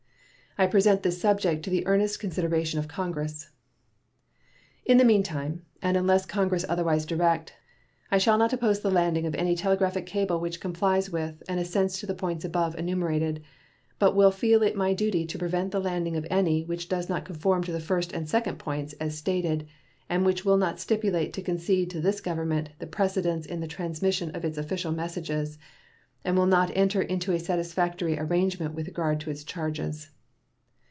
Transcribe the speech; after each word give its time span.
I 0.57 0.67
present 0.67 1.01
this 1.01 1.19
subject 1.19 1.63
to 1.63 1.69
the 1.69 1.87
earnest 1.87 2.19
consideration 2.19 2.77
of 2.77 2.89
Congress. 2.89 3.51
In 4.85 4.97
the 4.97 5.05
meantime, 5.05 5.61
and 5.81 5.95
unless 5.95 6.25
Congress 6.25 6.65
otherwise 6.67 7.05
direct, 7.05 7.53
I 8.11 8.17
shall 8.17 8.37
not 8.37 8.51
oppose 8.51 8.81
the 8.81 8.91
landing 8.91 9.25
of 9.25 9.33
any 9.35 9.55
telegraphic 9.55 10.05
cable 10.05 10.41
which 10.41 10.59
complies 10.59 11.09
with 11.09 11.41
and 11.47 11.57
assents 11.57 12.01
to 12.01 12.05
the 12.05 12.13
points 12.13 12.43
above 12.43 12.75
enumerated, 12.77 13.41
but 13.97 14.13
will 14.13 14.29
feel 14.29 14.61
it 14.61 14.75
my 14.75 14.93
duty 14.93 15.25
to 15.27 15.37
prevent 15.39 15.71
the 15.71 15.79
landing 15.79 16.17
of 16.17 16.27
any 16.29 16.65
which 16.65 16.89
does 16.89 17.07
not 17.07 17.23
conform 17.23 17.63
to 17.63 17.71
the 17.71 17.79
first 17.79 18.11
and 18.11 18.27
second 18.27 18.59
points 18.59 18.91
as 18.99 19.17
stated, 19.17 19.65
and 20.09 20.25
which 20.25 20.43
will 20.43 20.57
not 20.57 20.81
stipulate 20.81 21.31
to 21.31 21.41
concede 21.41 21.89
to 21.91 22.01
this 22.01 22.19
Government 22.19 22.71
the 22.79 22.87
precedence 22.87 23.45
in 23.45 23.61
the 23.61 23.67
transmission 23.67 24.35
of 24.35 24.43
its 24.43 24.57
official 24.57 24.91
messages 24.91 25.57
and 26.25 26.35
will 26.37 26.45
not 26.45 26.71
enter 26.75 27.01
into 27.01 27.31
a 27.31 27.39
satisfactory 27.39 28.19
arrangement 28.19 28.75
with 28.75 28.87
regard 28.87 29.21
to 29.21 29.29
its 29.29 29.45
charges. 29.45 30.09